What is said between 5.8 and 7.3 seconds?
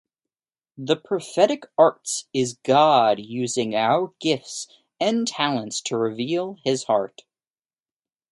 to reveal His heart.